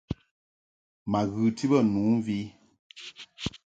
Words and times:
Ma 1.11 1.19
ghɨti 1.31 1.65
bə 1.71 1.77
nu 1.91 2.01
mvi. 2.15 2.39